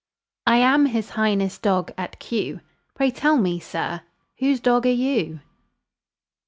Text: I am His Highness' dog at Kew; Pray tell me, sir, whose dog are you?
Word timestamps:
I 0.47 0.57
am 0.57 0.87
His 0.87 1.11
Highness' 1.11 1.59
dog 1.59 1.93
at 1.95 2.17
Kew; 2.17 2.61
Pray 2.95 3.11
tell 3.11 3.37
me, 3.37 3.59
sir, 3.59 4.01
whose 4.39 4.59
dog 4.59 4.87
are 4.87 4.89
you? 4.89 5.41